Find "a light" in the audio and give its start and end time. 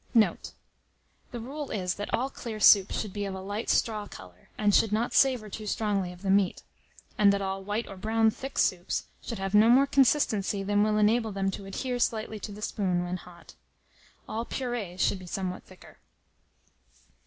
3.35-3.69